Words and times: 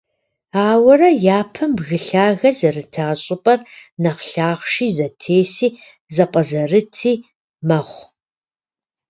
Ауэрэ, 0.67 1.09
япэм 1.39 1.71
бгы 1.77 1.97
лъагэ 2.05 2.49
зэрыта 2.57 3.03
щIыпIэр 3.23 3.59
нэхъ 4.01 4.23
лъахъши, 4.31 4.87
зэтеси, 4.95 5.67
зэпIэзэрыти 6.15 7.13
мэхъу. 7.67 8.05